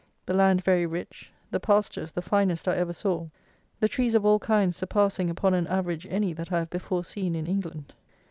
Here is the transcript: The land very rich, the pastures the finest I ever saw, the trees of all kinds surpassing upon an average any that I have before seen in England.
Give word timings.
The 0.25 0.33
land 0.33 0.63
very 0.63 0.87
rich, 0.87 1.31
the 1.51 1.59
pastures 1.59 2.11
the 2.11 2.23
finest 2.23 2.67
I 2.67 2.75
ever 2.75 2.91
saw, 2.91 3.27
the 3.79 3.87
trees 3.87 4.15
of 4.15 4.25
all 4.25 4.39
kinds 4.39 4.75
surpassing 4.77 5.29
upon 5.29 5.53
an 5.53 5.67
average 5.67 6.07
any 6.09 6.33
that 6.33 6.51
I 6.51 6.57
have 6.57 6.71
before 6.71 7.03
seen 7.03 7.35
in 7.35 7.45
England. 7.45 7.93